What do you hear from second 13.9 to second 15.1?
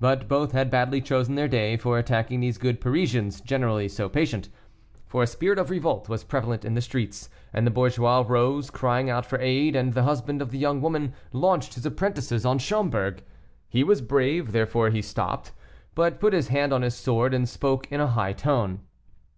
brave; therefore he